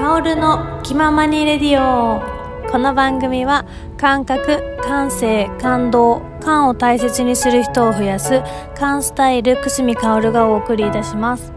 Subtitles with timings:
[0.00, 2.22] カオルの気ままにレディオ。
[2.70, 3.66] この番組は
[3.98, 8.40] 感覚感性感動感を大切にする人を増やす
[8.74, 11.52] 感スタイル久住薫がお送りいたします。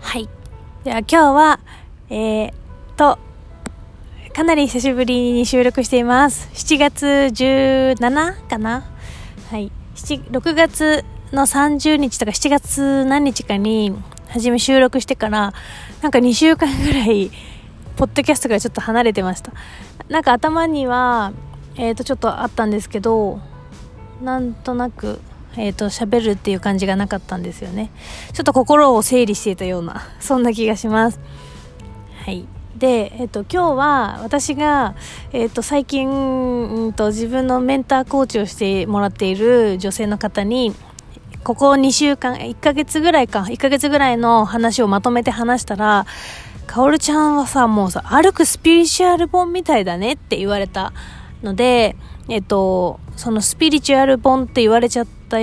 [0.00, 0.28] はい。
[0.84, 1.60] では今日は
[2.10, 2.54] えー、っ
[2.94, 3.18] と
[4.34, 6.50] かなり久しぶりに収録しています。
[6.52, 8.84] 7月17かな？
[9.50, 9.72] はい。
[9.94, 13.96] 6月の30日とか7月何日かに
[14.28, 15.54] 初め収録してから
[16.02, 17.30] なんか2週間ぐらい
[17.96, 19.52] ポッドキャストからちょっと離れてました。
[20.08, 21.32] なんか頭には
[21.76, 23.40] えっ、ー、とちょっとあったんですけど
[24.22, 25.20] なんとなく
[25.56, 27.90] えっ、ー、と喋るっていう感じがなかったんですよね。
[28.32, 31.20] ちょっと心を整理していたようなそんな気がします。
[32.24, 32.46] はい。
[32.76, 34.94] で、えっと、今日は私が、
[35.32, 40.74] えっと、最近、んと、自分のメンターコーチをしてもらっている女性の方に
[41.46, 46.04] ここ2週間、1ヶ月ぐらいか、1ヶ月ぐらいの話をまとめて話したら、
[46.66, 50.92] かおるちゃんはさ、もうさ、歩くスピリチュアル本みたいだねって言われた
[51.42, 51.96] ので、
[52.28, 55.38] えっと、そのスピリチュアル本って言われちゃった、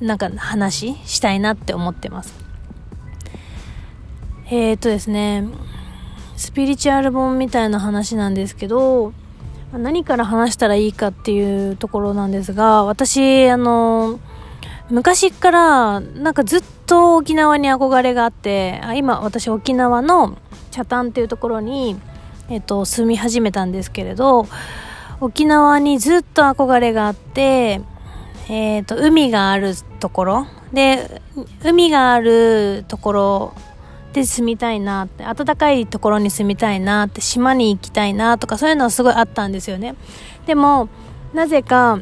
[0.00, 2.34] なんか話したいなって思ってます。
[4.50, 5.46] えー、っとですね、
[6.36, 9.12] スピリチュアル本みたいな話なんですけど、
[9.72, 14.20] 何から話したらいいかっていうところなんですが、私、あの、
[14.90, 20.38] 昔からなんかずっと沖縄に憧れがあってあ今私沖縄の
[20.70, 22.00] 北谷っていうところに、
[22.48, 24.46] えっと、住み始めたんですけれど
[25.20, 27.80] 沖縄にずっと憧れがあって、
[28.48, 30.46] えっと、海があるところ。
[30.72, 31.22] で
[31.64, 33.54] 海があるところ
[34.12, 39.94] で住みたいなって暖かいところに住みたいなって島に行きたいなとかそういうのはすごいあったんですよね。
[40.46, 40.88] でも
[41.32, 42.00] なぜか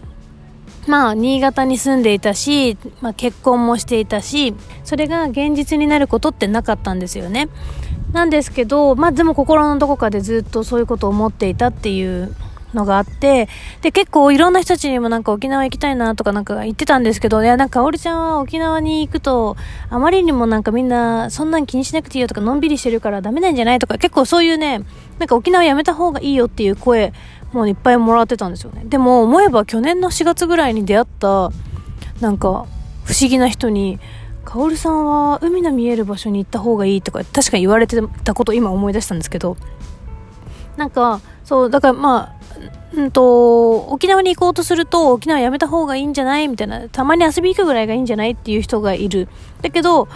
[0.87, 7.49] まあ、新潟に住んでいたし、まあ、結婚もしていたし、それが現実になることってなかったんですよね。
[8.13, 12.35] なんですけど、まあでも心のどこかでずっとそういうことを思っていたっていう
[12.73, 13.49] のがあって、
[13.83, 19.57] で、結構いろんな人たちにもなんか沖縄行きたいなとかなんか言ってたんですけど、いや、なんか、おりちゃんは沖縄に行くと、
[19.91, 24.83] あまりにもなんかみんな、そんなん気にしなくていいよとか、のんびりしてるからダメなんじゃないとか、結構そういうね、
[25.19, 27.13] なんか沖縄やめた方がいいよっていう声
[27.57, 28.83] もういっぱいもらってたんですよね。
[28.85, 31.51] でも思えば去年の4月ぐらいに出会った
[32.21, 32.67] なんか
[33.05, 33.99] 不思議な人に
[34.45, 39.57] 「カオルさんは海の見える場所に行った方がいい」とか確かに言われてたこと今思い出したんですけど
[40.77, 42.37] なんかそうだからまあ
[42.95, 46.49] うんと沖縄に行こうとすると沖縄やめた方がいいんじゃない？
[46.49, 48.33] みたいなたまに遊び行くぐらいがいいんじゃない？
[48.33, 49.29] っていう人がいる。
[49.63, 50.09] だけど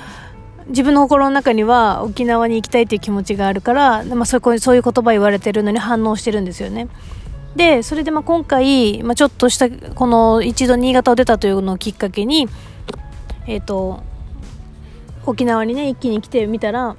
[0.68, 6.88] 自分の心の中には沖縄に行きたいっていう気持ちがあるから、まあ、そういうそういう言葉言われてるのに反応してるんですよね。
[7.56, 12.48] でそれでまあ今回、まあ、ちょっとしたこの一度新潟を出たというのをきっかけに
[13.46, 14.02] えっ、ー、と
[15.26, 16.96] 沖縄にね一気に来てみたら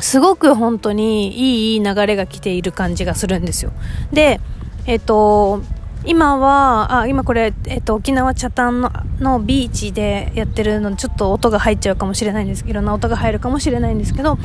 [0.00, 3.72] すごく本当にいいいい流れが来ている感じがするんですよ。
[4.12, 4.40] で
[4.86, 5.62] えっ、ー、と
[6.04, 14.38] 今は、あ、今これ、えっと、沖縄北谷ののビーチでやってるので、ちょっと音が入っちゃうかもしれないんですけど、いろんな音が入るかもしれないんですけど、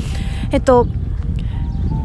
[0.50, 0.86] えっと、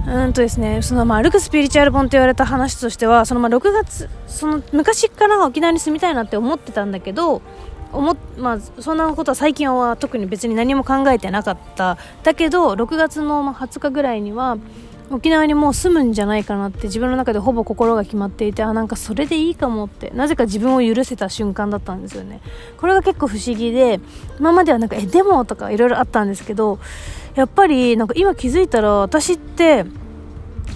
[0.07, 7.41] うんとですね、そのまあ歩くスピリチュアル本と言われた話としては、そのまあ6月、その昔から沖縄に住みたいなって思ってたんだけど、
[7.91, 11.97] 思まあ、そんなことは最近は特に別に何も考えてなかった。
[12.23, 14.57] だけど6月の20日ぐらいには
[15.11, 22.41] 沖縄にもう住むんじゃないかなって自分の中でほぼ心が決まっていてあなんかそれでいいかもってなぜか自分を許せた瞬間だったんですよね。
[22.77, 23.99] これが結構不思議で
[24.39, 26.79] 今まではなんかえでもとかいろいろあったんですけど
[27.35, 29.85] やっぱりなんか今気づいたら私って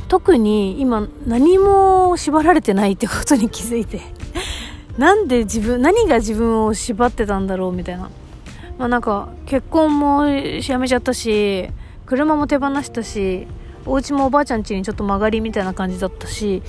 [0.08, 4.02] 特に今何も縛られてないってことに気づいて
[4.98, 8.10] なんで自分何が自分を縛ってたんだろうみたいな。
[8.80, 11.70] まあなんか結婚もやめちゃったし
[12.08, 13.48] 車も手放したし
[13.86, 16.62] お家もおばあちゃん家にちょっと曲がりみたいな感じだったし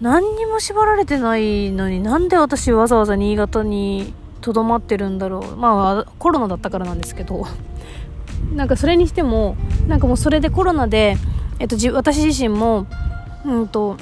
[0.00, 5.56] 何にも縛られてないのになんで私わざわざ新潟にとどまってるんだろう。
[5.56, 7.46] まあコロナだったからなんですけど。
[8.54, 9.56] なんかそれにしても
[9.86, 11.18] なんかもうそれでコロナで、
[11.58, 12.86] えっと、私自身も
[13.44, 13.96] うんと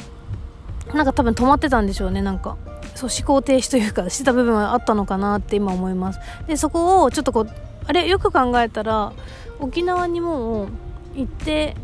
[0.94, 2.22] なんか多分止まってたんでしょうね。
[2.22, 2.56] なんか
[2.94, 6.20] そう思考停止というか してた部分はあったのかなって今思います。
[6.46, 7.48] でそこをちょっとこう
[7.86, 9.12] あれよく考えたら
[9.58, 10.68] 沖縄にもう
[11.16, 11.74] 行って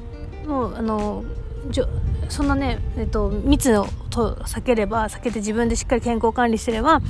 [0.46, 1.24] もうあの
[1.70, 1.88] じょ
[2.28, 7.00] そんなね、えっと、密をと避ければ避けて自分でしっかり健康管理してれば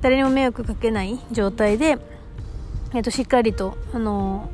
[0.00, 1.98] 誰にも迷惑かけない状態で、
[2.94, 4.50] えっと、しっかりとあの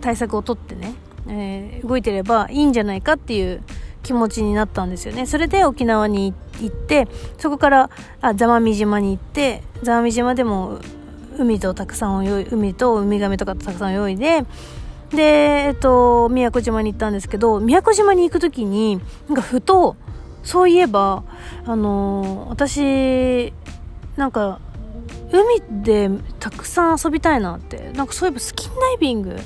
[0.00, 0.94] 対策をとってね、
[1.28, 3.62] えー、動いてればいいんじゃないかっていう
[4.02, 5.26] 気持ちになったんですよね。
[5.26, 7.08] それで沖縄に行って
[7.38, 7.90] そこから
[8.20, 10.78] あ座間味島に行って座間味島でも
[11.38, 14.44] 海とたくさん泳い海とウミガメとかとたくさん泳いで
[15.10, 19.96] で、えっと、宮古島に行ったんですけど、宮古島に行く時に、なんかふと、
[20.42, 21.24] そういえば、
[21.66, 23.52] あのー、私、
[24.16, 24.60] なんか、
[25.32, 29.36] 海でたくさん遊びたいなって、なんかそういえばスキンダイビング、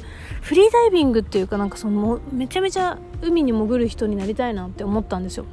[0.41, 5.47] フリーダイビングっていうかなんかそのめちゃめちゃ海に潜る人になりたいなって思ったんですよ。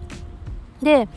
[0.82, 1.08] で、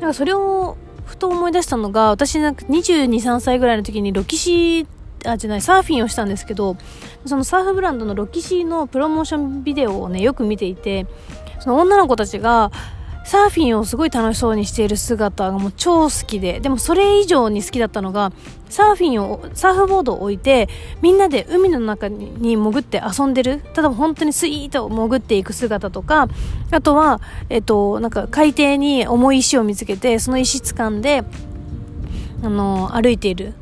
[0.00, 4.86] なんかそれをふと思い出したのが、私なんか22、3歳ぐらいの時にロキシ、
[5.24, 6.76] あ、じゃない、サーフィンをしたんですけど、
[7.24, 11.06] そのサーフブランドのロキシーのプロモーションビデオをね、よく見ていて、
[11.60, 12.70] その女の子たちが、
[13.26, 18.30] サーフィンをすごい楽しそうにしている姿がもう超好きで、でもそれ以上に好きだったのが、
[18.68, 20.68] サーフィンを、サーフボードを置いて、
[21.02, 26.28] みんなで海の中に潜って遊んでる、ただ本当にスイート潜っていく姿とか、
[26.70, 27.20] あとは、
[27.50, 31.24] えっと、なんか海底に重い石を見つけて、その石掴んで、
[32.44, 33.54] あの、歩いている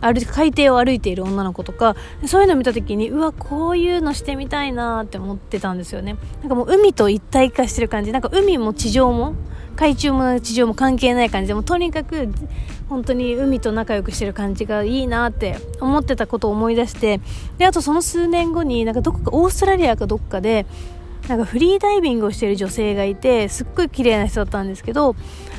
[0.00, 6.16] 歩海底を歩いている女の子とかそういうのを見た時にうわこういうのしてみたいなって思ってたんですよね。
[6.40, 8.12] なんかもう海と一体化してる感じ。
[8.12, 9.34] なんか海も地上も
[9.76, 12.28] 海中も地上も関係ない感じでもとにかく
[12.90, 17.20] 本当に海と仲良くしてる感じがいいなって思ってたことを思い出して
[17.56, 20.66] であとその数年後になんかどこかオーストラリアかどっかで
[21.28, 25.14] なんかフリーダイビングをしている女性がいてすっごい綺麗な人だったんですけど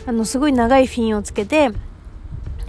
[0.05, 1.71] あのすごい長いフィンをつけて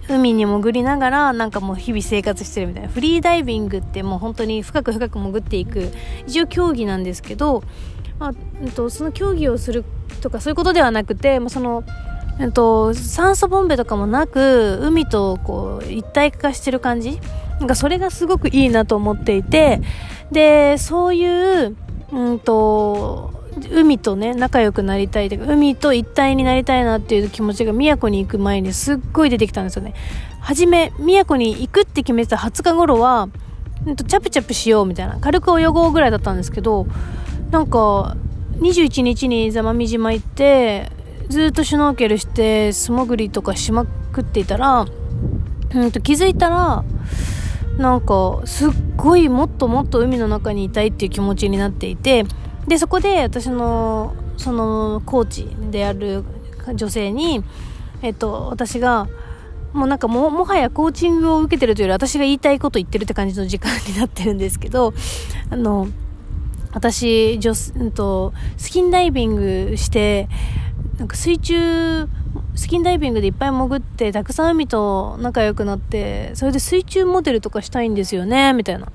[0.09, 5.93] 海に潜りながらなんかもう日々生活してるみたいなフリーダイビングってもう本当に深く深く潜っていく
[6.27, 7.63] 一応競技なんですけど、
[8.19, 8.33] まあ、
[8.63, 9.85] えっと、その競技をする
[10.21, 11.85] とかそういうことではなくて、まあ、その
[12.41, 17.21] えっと、酸素ボンベとかもなく海とこう一体化してる感じ？
[17.61, 19.83] なんかそれがすごくいいなと思っていて
[20.33, 21.77] でそういう、
[22.11, 29.95] うんと海とね、仲良くなりたいというか、海と一体になりたいなっていう気持ちが宮古に行く前にすっごい出てきたんですよね。
[30.41, 33.29] はじめ、宮古に行くって決めてた20日頃は、
[33.85, 36.87] チャプチャプしようみたいな、軽く泳ごうぐらいだったんですけど、
[37.51, 38.17] なんか、
[38.59, 40.91] 21日に座間味島行って、
[41.29, 44.87] ずっとシュノーケルして素潜りとかしまくっていたら、
[45.75, 46.85] うんと気づいたら、
[47.79, 52.25] なんか、すっごいもっともっと海の中にいたいっていう気持ちになっていて、
[52.67, 56.25] でそこで私のそのコーチである
[56.75, 57.43] 女性に、
[58.03, 59.09] えっと、私が
[59.73, 64.93] もうなんかももはやコーチングを受けてるというより私が言いたいこと言ってるって感じの時間になってるんですけど
[65.51, 65.89] あの
[66.73, 70.29] 私女、うんと、スキンダイビングして
[70.99, 72.09] なんか水中
[72.55, 78.89] スキンダイビングでいっぱい潜ってたくさん海と仲良くなってそれで水中モデルとかしたいんですよねみたいな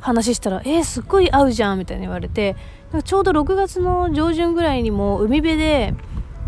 [0.00, 2.56] 話したらえー、すっごい合うじゃんみたいに言われて
[3.04, 5.94] ちょうど6月の上旬ぐらいにも海辺で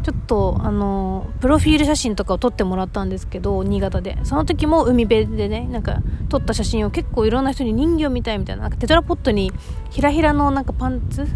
[0.02, 4.18] ちょっとあのプロフィール写真とかを撮ってもらったんですけど新潟で。
[4.24, 9.52] その時も海辺でねなんか撮った写真を結構いろんな人に人形みたいみたいなテトラポットに
[9.90, 11.28] ひらひらのなんかパンツ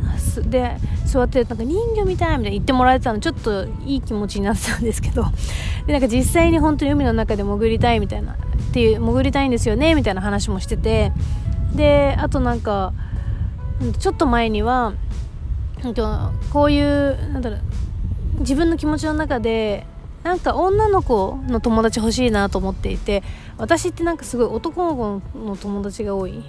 [0.51, 3.21] で座ってなんか人形みたいみたいな言ってもらえてたの。
[3.21, 5.27] ちょっといい気持ちになってたんですけど。
[5.87, 8.37] でなんか実際に本当に海の中で潜りたいみたいなっ
[8.73, 11.13] ていう潜りたいんですよねみたいな話もしてて。
[11.77, 12.93] であとなんか
[13.99, 14.95] ちょっと前には
[16.53, 17.61] こういうなんだろう
[18.41, 19.87] 自分の気持ちの中で
[20.23, 23.23] なんか女の子の友達欲しいなと思っていて
[23.59, 26.43] 私ってなんかすごい男の子の友達が多い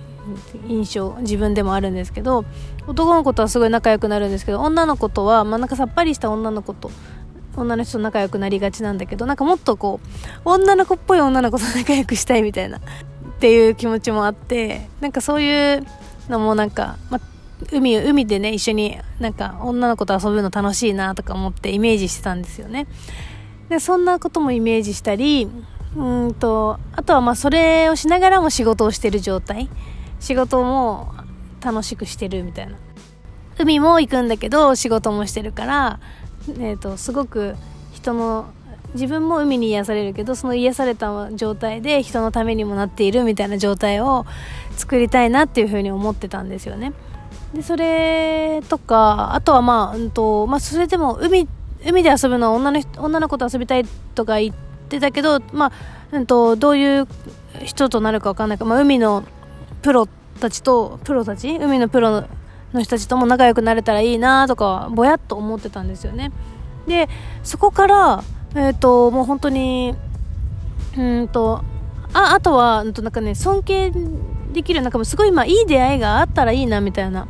[0.67, 2.43] 印象自分でもあるんですけど
[2.87, 6.91] 男の子とはすごい仲良くなるんですけど女の子とは、まあ、なんかさっぱりした女の子と
[7.55, 9.99] 女の人と仲良くなりがちなんだけどなんかもっとこ
[10.45, 12.81] う女の子っぽい女の子と仲良くしたいみたいなっ
[13.39, 15.85] ていう気持ちもあってなんかそういう
[16.29, 17.19] のもなんか、ま、
[17.71, 22.87] 海海でね一緒になんか女の子と遊ぶの楽しいなとか思ってイメージしてたんですよね。
[23.69, 25.49] でそんなこともイメージしたり
[25.95, 29.69] うんとあとはまあそれをしながらも仕事をしてる状態。
[30.19, 31.13] 仕事も
[31.61, 32.75] 楽しくしてるみたいな。
[33.59, 35.99] 海も行くんだけど仕事もしてるから、
[36.59, 37.55] えーとすごく
[37.93, 38.45] 人の
[38.93, 44.25] 自分も海に癒されるけどその癒された状態で人のためにもなっているみたいな状態を
[44.77, 46.93] 作りたいなっていうふうに思ってたんですよね。
[47.53, 51.47] でそれとかあとはまあ、うんとまあ、それでも海
[51.85, 54.55] 海で遊ぶのは女の女の子と遊びたいとか言っ
[54.89, 55.71] てたけど、まあ
[56.11, 57.07] うんと、どういう
[57.63, 59.23] 人となるか分かんないか、まあ、海の
[59.81, 60.07] プロ
[60.39, 61.57] たちとプロたち？
[61.57, 62.25] 海のプロ
[62.73, 66.31] の人たちとも仲良くなれたらいいなとかぼやっと思ってたんですよね。
[66.87, 67.09] で
[67.43, 68.23] そこから
[68.55, 69.93] えっ、ー、と、もう本当に、
[70.97, 71.63] うんと、
[72.13, 73.91] あ、あとは、うんと、なんかね、尊敬
[74.57, 77.27] できる、なんかもうすごい、まあ、いい出会いがあったらいいな、みたいな、っ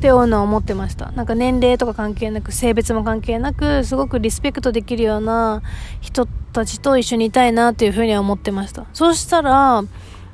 [0.00, 1.10] ていうのは思ってました。
[1.12, 5.62] なんか年齢とか関係なく、性別も関係なく、すごくリスペクトできるような
[6.00, 8.86] 人たちと一緒にいたいな、っていうふうには思ってました。
[8.92, 9.82] そうしたら、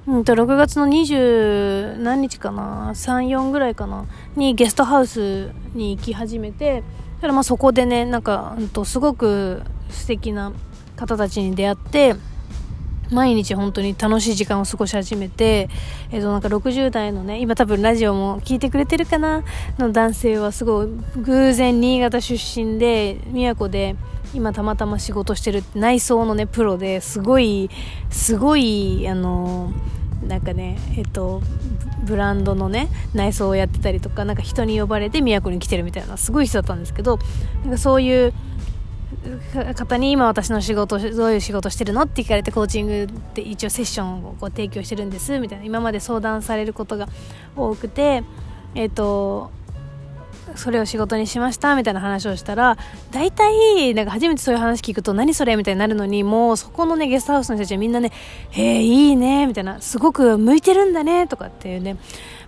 [0.06, 4.04] うんと、6月の20何日かな、3、4ぐらいかな、
[4.36, 6.82] にゲストハウスに行き始めて、
[7.20, 10.52] ただまあそこでね、なんか、うんと、すごく素敵な
[10.96, 12.16] 方たちに出会って、
[13.10, 15.68] 毎日本当に楽しい時間を過ごし始めて、
[16.10, 19.42] えっ、と、なんか60代のね、今多分ラジオも聞いてくれてるかな
[19.78, 23.96] の男性はすごい偶然新潟出身で、宮古で
[24.34, 27.70] 今たまたま仕事してる内装のね、プロですごい、
[28.10, 29.72] すごい、あの、
[30.26, 31.40] なんかね、えっ、と、
[32.04, 37.18] ブランドのね、内装をやってたりとか、なんか人に呼ばれて宮古に来てるみたいな、すごい人だったんですけど、
[37.62, 38.34] なんかそういう、
[39.74, 47.08] 方に今私の仕事どういう仕事してるのって聞かれてコーチングって一応セッションをこう提供してるんですみたいな今まで相談されることが
[47.56, 48.22] 多くて
[48.74, 49.50] えっ、ー、と
[50.56, 52.78] それを仕事にしましたみたいな話をしたら
[53.10, 58.12] 大体なんか初めてそういう話聞くと何それみたいになるのにもうそこのねゲストハウスの人たちはみんなね
[58.50, 61.94] へえいいねみたいなすごく向いてるんだねとかっていうね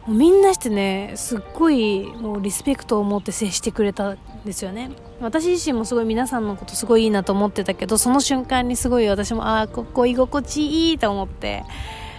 [0.07, 4.91] もうみんなしてねすっごいもうリスペクトを持って接してくれたですよね。
[5.21, 11.65] 私自身もすごい皆さんのことすごいいいなと思ってたけどその瞬間にすごい私もああここ居心地いいと思って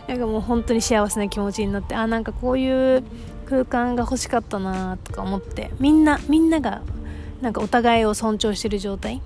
[0.08, 3.04] なんかもう本当に幸せな気持ちになってあなんかこういう
[3.48, 6.82] 空間が欲しかったなとか思ってみんなみんなが
[7.42, 9.22] なんかお互いを尊重してる状態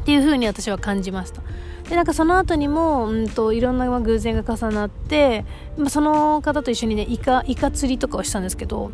[0.00, 1.42] っていう風に私は感じました。
[1.88, 5.46] でなんかその後にも、うんと、いろんな偶然が重なって、
[5.78, 8.92] ま、その方と一緒にねイカイカ釣りとかをしたんですけど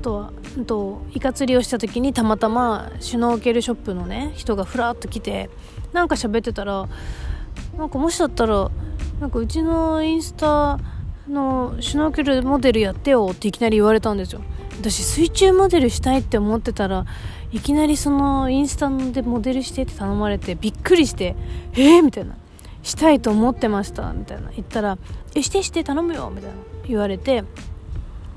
[0.00, 0.32] とは、
[0.66, 5.50] と、イカ釣りをした時にたまたまシュノーケルショップのね人がふらっと来て
[5.92, 6.88] なんか喋ってたら
[7.76, 8.70] なんかもしだったら
[9.20, 10.78] なんかうちのインスタ
[11.28, 14.42] のシュノーケルモデルやってよっていきなり言われたんですよ。
[14.80, 17.04] 私水中モデルしたいって思ってたら
[17.52, 21.36] いきなりそのインスタでモデルしてって頼まれてびっくりして
[21.74, 22.34] 「えー?」みたいな
[22.82, 24.50] 「したいと思ってました」みたいな。
[24.50, 24.96] 言ったら
[25.34, 26.56] 「えしてして頼むよ」みたいな。
[26.88, 27.44] 言われて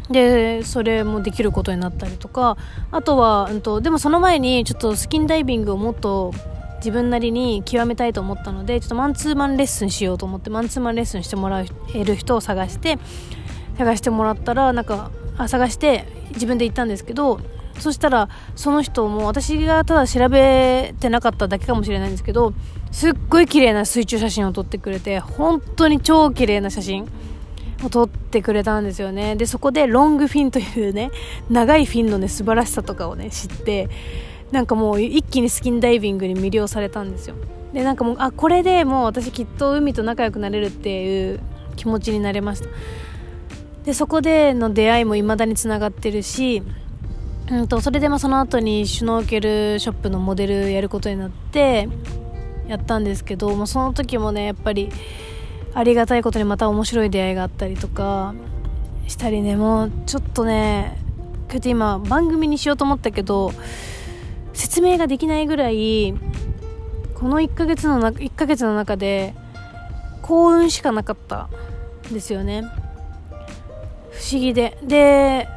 [0.09, 2.57] でそれもできることになったりとか
[2.91, 6.33] あとは、うんと、でもその前にちょっとスキンダイビングをもっと
[6.77, 11.63] 自分なりに極めたいと思ったのでちょっとマンツーマンレッスンしようと思ってマンツーマンレッスンしてもら
[11.95, 12.99] える人を探して
[13.77, 17.39] 探してもらったらなんかあ探して自分で行ったんですけど
[17.79, 22.53] そしたらその人も私がただ調べてなかっただけかもしれないんですけど
[22.91, 27.07] すっごい綺麗な水中写真を撮ってくれて本当に超綺麗な写真。
[27.85, 29.35] を撮ってくれたんですよね。
[29.35, 31.11] でそこでロングフィンというね
[31.49, 33.89] 長いフィンのね素晴らしさとかをね知って
[34.51, 37.35] なんかもう一気にスキンダイビングに魅了されたんですよ。
[37.73, 41.39] でなんかもうあこれでもう私きっと海と仲良くなれるっていう
[41.75, 42.69] 気持ちになれました。
[43.83, 46.63] でそこでの出会いも未だにつながってるし
[47.51, 51.89] うんとそれでまあその後にシュノーケルショップのモデルやることになって
[52.67, 54.89] やったんですけどもその時もねやっぱり
[55.75, 58.33] ありがたいことにまた面白い出会いがあったりとか
[59.07, 59.55] したりね。
[59.55, 63.51] もうちょっとねこうやって今番組にしようと思ったけど
[64.53, 66.13] 説明ができないぐらい
[67.15, 69.33] この1ヶ月のな1ヶ月の中で
[70.21, 71.49] 幸運しかなかった
[72.11, 72.63] ですよね。
[74.11, 74.77] 不思議で。
[74.83, 75.47] で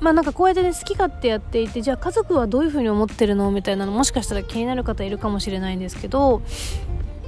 [0.00, 3.52] まあなんかこうやってね好き勝手やっていてじゃあ家族はどういう風に思ってるの？
[3.52, 6.42] みたいなのもしかしたら気になる方いるかもしれないんですけど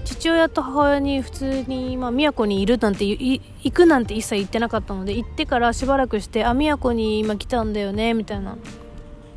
[0.04, 3.40] 父親と母親に普通に、まあ、宮古にいるなんて行
[3.72, 8.52] くなんて一切言ってなかったので行ってからしばらくして「あ宮古に今来たんだよね」みたいな。
[8.52, 8.56] っ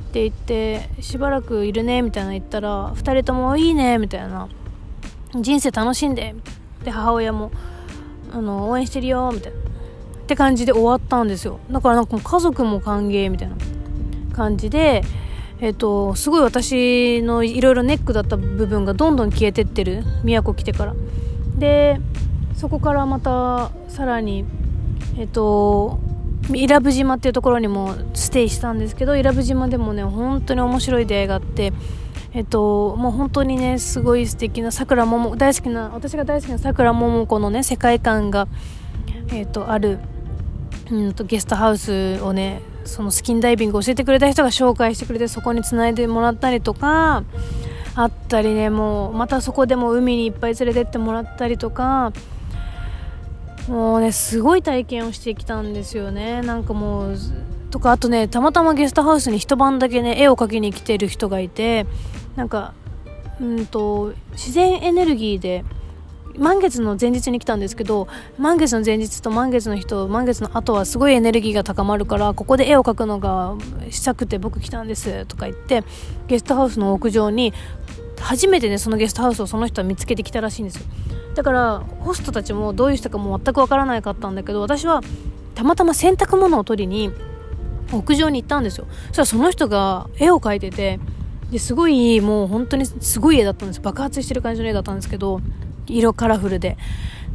[0.10, 4.48] て言って「しばらくいるね」みたいな言ったら2人とも「いいね」みたいな
[5.36, 7.52] 「人生楽しんで」みたいなで母親も
[8.34, 9.58] あの「応援してるよ」みたいな。
[9.60, 11.62] って感じで終わったんですよ。
[11.72, 13.56] だからなんか家族も歓迎みたいな
[14.34, 15.02] 感じで
[15.60, 20.04] えっ、とすごい私のいろいろネックだった部分がどんどん消えてってる。
[20.24, 20.96] 宮古来てから。
[21.58, 22.00] で
[22.56, 24.46] そこからまたさらに
[25.18, 26.00] えっ、と
[26.54, 31.74] 伊良部島っていうところにもステイしたんですけど伊良部島でもね本当に面白い出会いがあって
[32.34, 38.48] えっと、もう本当にねすごい素敵なさくらもも大好きな私が大好きなさくらももこのね世界観が、
[39.32, 39.98] えっと、ある
[40.92, 47.24] うんとゲストハウスをねそのスキンダイビング教えてくれた人が紹介してくれてそこにつないでもらったりとか
[47.96, 52.14] あったりねもうまたそこでも海にいっぱい連れてってもらったりとか
[53.68, 56.42] もうねすごい体験をしてきたんですよね。
[56.42, 57.18] なんかもう
[57.70, 61.86] とかあとねたまたまゲストハウスに一晩だけね絵を描きに来てる人がいて
[62.36, 62.74] なんか
[63.42, 65.66] うんと自然エネルギーで
[66.38, 73.56] 満月の前日に来たんですけど満月の前日と満月の日と満月の後はすごいエネルギーが高まるからここで絵を描くのが
[73.90, 75.84] したくて僕来たんですとか言って
[76.28, 77.54] ゲストハウスの屋上に
[78.20, 80.86] 初めてねそのゲストハウスをその人は見つけてきたらしいんですよ。
[81.36, 85.02] だからホストたちもどういう人かも全くわからなかったんだけど私は
[85.54, 87.12] たまたま洗濯物を取りに
[87.92, 88.88] 屋上に行ったんですよ。
[89.08, 91.00] そしたらその人が絵を描いてて
[91.52, 93.82] ですごいもう本当にすごい絵だったんです。
[93.82, 95.42] 爆発してる感じの絵だったんですけど
[95.88, 96.78] 色カラフルで。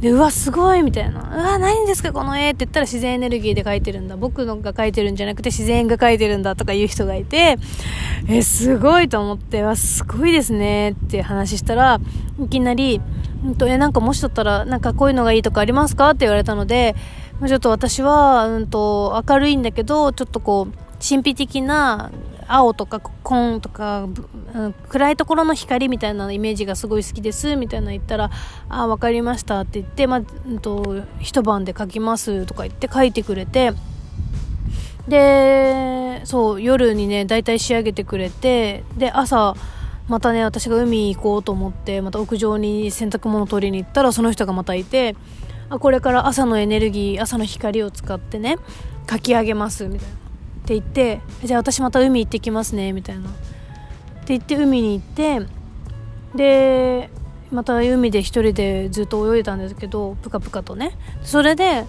[0.01, 1.21] でうわすごいみたいな。
[1.21, 2.49] うわ何ですかこの絵。
[2.49, 4.17] って言ったら自然エネルギーで描いてるんだ。
[4.17, 7.57] 僕のが描いてるんじゃなくて自然が描いてるんだとかいう人がいて。
[8.27, 9.63] えすごいと思って。
[9.63, 10.91] わすごいですね。
[10.91, 12.01] って話したら
[12.43, 12.99] いきなり、
[13.45, 16.09] うんと、えなんかもしだったらなんかこういうのがいいとかありますか？
[16.09, 16.95] って言われたので
[17.45, 20.73] ちょっと私は、うんと明るいんだけどちょっとこう
[21.05, 22.11] 神秘的な
[22.53, 24.03] 青とか紺とか、
[24.53, 28.29] うん、暗いところの光みたいなイメージがすごい好きですみたいな言ったら
[28.69, 33.73] 「あ分かりました」って言って、まあうんと、一晩で描きますとか言って書いてくれて
[35.07, 39.55] でそう夜にね大体仕上げてくれてで朝
[40.07, 45.15] またね私が海行こうと思ってまた屋上に洗濯物取りに行ったらその人がまたいて
[45.69, 48.57] あこれから朝のエネルギー朝の光を使ってね
[49.09, 50.22] 書き上げますみたいな。
[50.63, 53.29] って言ってじゃあ私また海行ってきますねみたいな。
[53.29, 53.33] っ
[54.25, 55.41] て言って海に行って
[56.35, 57.09] で
[57.51, 60.97] また海で一人でずっと泳いでたんですけどプカプカとね。
[61.21, 61.85] それで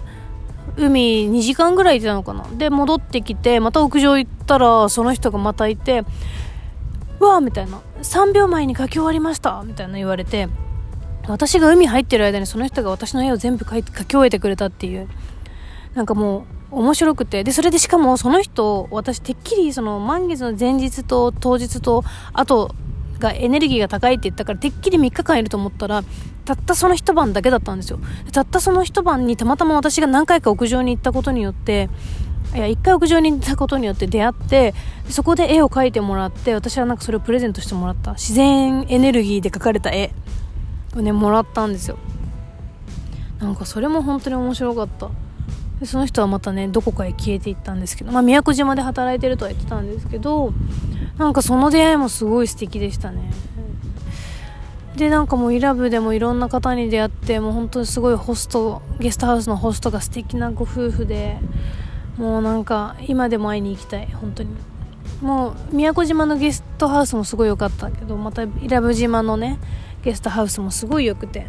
[0.77, 2.45] 海2時間ぐらいいたのかな。
[2.53, 6.03] で戻ってきてまた屋上行ったらその人がまたいて
[7.21, 10.49] 「うわ!」みたいな「3秒前に書き終わりました」みたいな言われて
[11.29, 15.07] 私が海入ってる間にその人が私の絵を全部書き終えてくれたっていう。
[15.95, 17.45] なんかもう面白くて。
[17.45, 22.75] でそれでしかもその人私てっきりその満月の前日と当日とあと
[23.19, 26.03] がエネルギーが高いって言ったからてっきり3日間いると思ったら
[26.45, 27.99] たったその一晩だけだったんですよ。
[28.33, 31.89] たったその一晩にたまたま私が何回か屋上に行ったことによって
[32.55, 34.75] いや一回屋上に行ったことによって出会って
[35.09, 38.13] そこで絵を描いてもらって私はなんかそれをプレゼントしてもらった。
[38.13, 40.13] 自然エネルギーで描かれた絵。
[40.99, 41.99] をねもらったんですよ。
[43.41, 45.11] なんかそれも本当に面白かった。
[45.85, 50.53] その人はまたねどこかへ消えていったんですけど、まあ、宮古島で働いてるとは言ってたんですけど
[51.19, 53.31] なんかその出会いもすごい素敵でしたね。
[54.97, 61.39] でなんかもうイラブでもいろんな方に出会ってもう本当にすごいホストゲストハウスのホストが素敵なご夫婦で
[62.17, 64.51] もうなんか今でも会いに行きたい本当に。
[65.21, 69.59] もう宮古島のゲストハウスもすごい良かったけどまた伊良部島のね
[70.03, 71.47] ゲストハウスもすごい良くて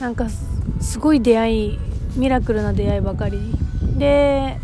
[0.00, 0.28] なんか
[0.80, 1.78] すごい出会い
[2.16, 3.38] ミラクルな出会いばかり。
[3.96, 4.58] で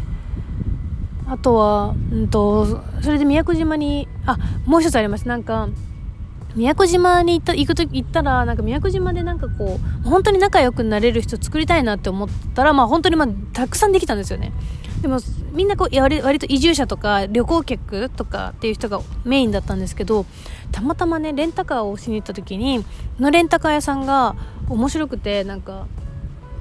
[1.27, 5.29] あとは、うんと、それで宮古島にあもう一つあります。
[5.29, 5.69] なんか
[6.57, 14.53] 宮古島に行った行くと行ったらなんか宮古島でなんかこう本当に仲良くなれる人作りたいなって思ったらまあ本当にまあたくさんできたんですよね。
[15.03, 15.19] でも
[15.53, 20.27] みんなこう割割と移住者とか旅行客とかっていう人がメインだったんですけど
[20.73, 22.85] たまたまねレンタカーをしに行った時に
[23.21, 24.35] のレンタカー屋さんが
[24.69, 25.87] 面白くてなんか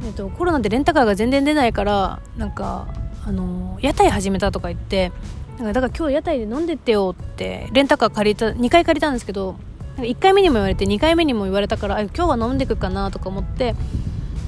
[0.03, 2.87] えっと、コロナでレンタカーが全然出ないからなんか
[3.25, 5.11] あの屋台始めたとか言って
[5.57, 9.57] なんかだから今日屋台で飲んでってよってレンタカー借りた2回借りたんですけど
[9.97, 13.75] なんか1回目にも言われて2回目にも言われたから今日は飲んでくかなとか思って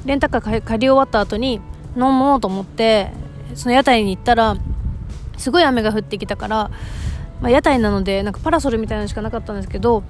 [0.05, 1.62] レンタカー借り終わった後に
[1.95, 3.12] 飲もうと思って
[3.55, 4.55] その屋台に行ったら
[5.38, 6.71] すごい雨が降ってきたから、
[7.41, 10.03] まあ、屋台なのでなんかパラソルみたいなのしかなかったんですけど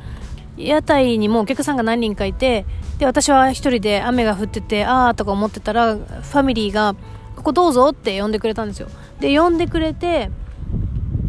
[0.60, 2.66] 屋台にもお客さんが何人かいて
[2.98, 6.96] で私は一人で雨が降っててああとか思ってたらファミリーが
[7.36, 8.90] 「ここどうぞ」って呼んでくれたんですよ。
[9.20, 10.30] で呼んでくれて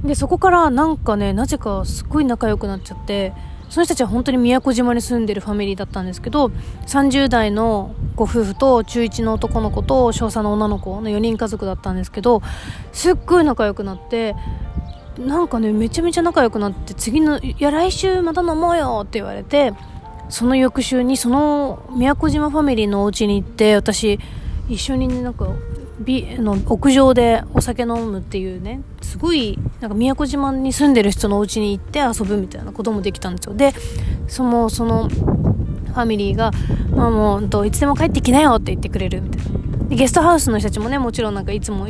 [0.04, 3.32] でそこからなんかねなぜかすっごい仲良くなっちゃって
[3.68, 6.46] その人たちは本当に宮古島に住んでるファミリーだったんですけど
[6.86, 12.42] 30代のご夫婦と中1の男の子と小3の女の子の4人家族だったんですけど
[12.92, 14.34] すっごい仲良くなって
[15.18, 19.72] なんかねめちゃめちゃ仲良くなって次の「いや来週また飲もうよ」って言われて
[20.28, 24.18] その翌週にその宮古島ファミリーのお家に行って私
[24.68, 25.48] 一緒にねなんか
[25.98, 33.54] ビの屋上でお酒飲むっていうねすごいなんか宮古島に住んでる人のお家に行って遊ぶみたいなこともできたんですよ。
[33.54, 33.74] で
[34.28, 36.52] そのそのファミリーが
[36.94, 39.59] 「まあもういつでも帰ってきなよ」って言ってくれるみたいな。
[39.96, 41.88] ゲストハウスの人たちもねもちろんなんかいつも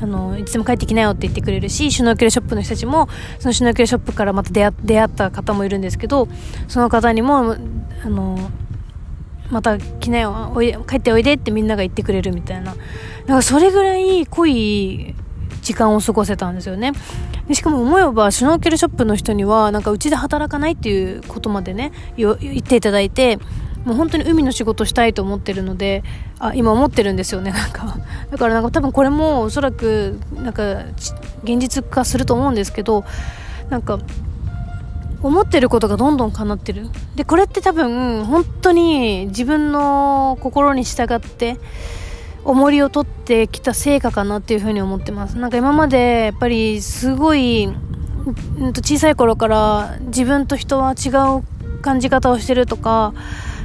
[0.00, 3.08] あのいつも帰ってきなよって言ってくれるしシュノーケルショップの人たちも
[3.38, 6.28] そのシュノーケルショップからまた出会出会った方もいるんですけど
[6.68, 7.56] その方にも
[8.04, 8.50] あの
[9.50, 12.74] また来なよおい帰っておいでってみんなが言ってくれるみたいな。
[13.26, 15.14] なんかそれぐらい濃い
[15.60, 16.92] 時間を過ごせたんですよね。
[17.46, 23.38] でしかも思えばシュノーケルショップの人にはなんかうちで働かないっていうことまでね言っていただいて
[23.88, 26.04] もう本当に海の仕事したいと思ってるので
[26.38, 27.96] あ今思ってるんですよねなんか
[28.30, 30.84] だからなんか多分これもおそらくなんか
[31.42, 33.06] 現実化すると思うんですけど
[33.70, 33.98] なんか
[35.22, 36.86] 思ってることがどんどん叶ってる。
[37.16, 41.58] で、これって多分、本当に自分の心に従って、
[42.44, 45.36] 重りを取ってきた成果かなっていうふうに思ってます。
[45.36, 47.68] なんか今まで、やっぱりすごい、
[48.76, 51.42] 小さい頃から自分と人は違う
[51.82, 53.12] 感じ方をしてるとか、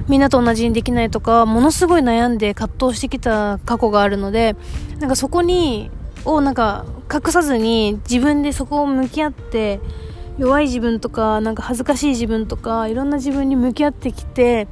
[0.07, 4.55] みんなと同じにできないとか、ものすごい悩んで葛藤してきた過去があるので、
[4.99, 5.91] なんかそこに、
[6.25, 9.79] をなんか隠さずに自分でそこを向き合って、
[10.37, 14.67] 弱い自分とかなんか恥ずかしい自分とかいろんな自分に向き合ってきて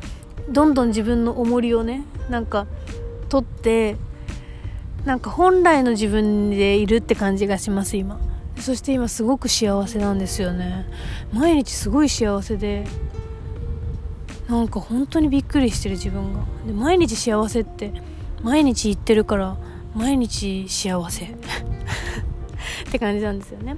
[0.49, 2.65] どんどん自分の重りをねなんか
[3.29, 3.95] 取って
[5.05, 8.19] なんか本来の自分でいるって感じがします今。
[8.57, 10.85] そして今すごく幸せなんですよね。
[11.33, 12.85] 毎日すごい幸せで
[14.51, 16.41] なんか本当にびっくりしてる自分が。
[16.67, 17.93] で毎日幸せって
[18.43, 19.55] 毎日言ってるから
[19.95, 21.25] 毎日幸せ。
[21.31, 21.31] っ
[22.91, 23.77] て感じなんですよね。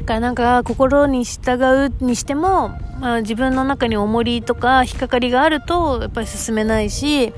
[0.00, 7.32] だからなんか心に従うにしても、まあ、自分の中に重りとか引っかかりがあるとやっぱり進めないし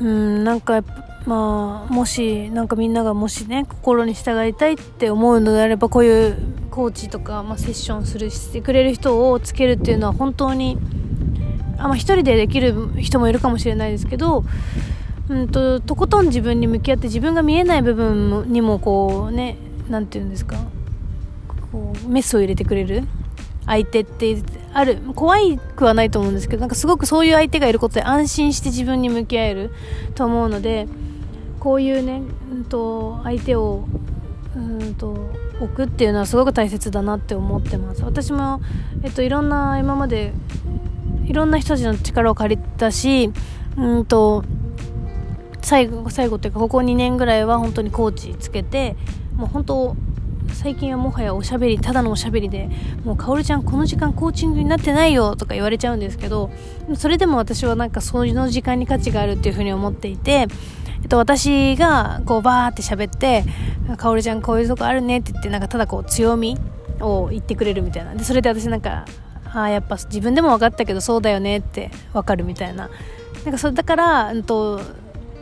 [0.00, 0.82] うんなんか
[1.26, 10.78] まあもしなんかみんながもしね心に従いたいって思うのであればこういうコーチとか、まあ、セッションするしてくれる人をつけるっていうのは本当に
[11.76, 14.42] あ、まあ、人でできる人もいるかもしれないですけど
[15.28, 19.58] うんととことん自分に向き合って自分が見えない部分にもこうね
[19.90, 20.56] 何て言うんですか
[21.70, 23.04] こうメスを入れてくれる
[23.66, 29.70] 相手ってある怖いくはないと思うんですけどなんかすごくそういう相手がいることで安心して自分に向き合える
[30.14, 30.88] と思うので
[31.60, 33.84] こういうね、うんと、相手を
[34.56, 35.30] うんと
[35.64, 38.02] 置くっていうのはすごく大切だなって思ってます。
[38.02, 38.60] 私も、
[39.02, 40.32] えっと、いろんな今まで
[41.24, 43.30] いろんな人たちの力を借りたし
[43.76, 44.44] うんと
[45.62, 48.96] 最後最後っていうかここ2年ぐらいは本当にコーチつけて
[49.36, 49.96] もう本当
[50.52, 52.68] 最近はもはやおしゃべりただのおしゃべりで
[53.04, 56.50] もうかおるちゃんこの時間コーチングになってないよとか言われちゃうんですけど
[56.94, 60.48] それでも私はなんかその時間に価値があるっていうふうに思っていて
[61.02, 63.44] えっと、私がこうバーって喋って
[63.98, 66.56] 「かおるちゃんこういうとこあるね」って言ってなんかただこう強み
[67.00, 68.14] を言ってくれるみたいな。
[68.14, 69.04] でそれで私なんか
[69.52, 72.88] ああやっぱ自分でも分かったけどそうだよねって分かるみたいな。
[73.44, 74.80] なんかそれだから、うんと、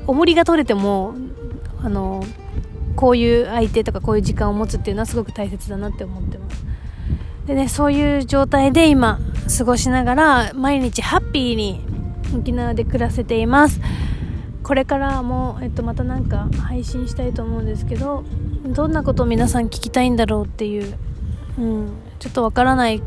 [0.07, 1.15] 重りが取れても
[1.85, 2.25] あの
[2.97, 6.65] こういう相手とかこういう時間を持つっていうのはすごく大切だなって思ってます。
[7.47, 9.19] でねそういう状態で今
[9.59, 11.85] 過ごしながら毎日ハッピーに
[12.37, 13.81] 沖縄で暮らせています。
[14.71, 18.23] これからも、えっと、またなんか配信したいと思うんですけど
[18.67, 20.97] どんなことを皆さん聞きたいんだろうっていう、
[21.59, 23.03] うん、ちょっとわからない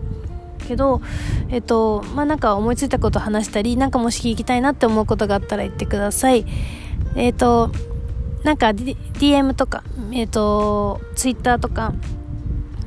[0.68, 1.02] けど、
[1.48, 6.46] えっと、まあ、なんか思いついたこと話したり、なんかもし聞きたいなって思うことがあったら言ってください。
[7.16, 7.72] えっと、
[8.44, 11.94] なんか、D、DM とか、えっ、ー、と、Twitter とか、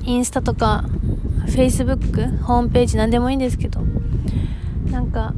[0.03, 0.85] インスタとか、
[1.47, 3.81] Facebook、ホームページ何でもいいんですけど、
[4.91, 5.33] なんか、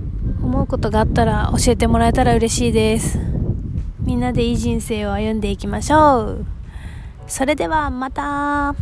[0.48, 3.18] 思うことがあったら教えてもらえたら嬉しいです。
[4.00, 6.46] みんなでいい人生を歩んでいきましょう。
[7.26, 8.74] それではまた